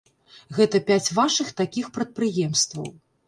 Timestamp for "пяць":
0.87-1.13